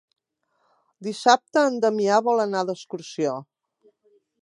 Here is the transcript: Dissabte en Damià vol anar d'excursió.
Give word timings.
Dissabte 1.09 1.63
en 1.73 1.79
Damià 1.85 2.19
vol 2.31 2.45
anar 2.49 2.65
d'excursió. 2.71 3.39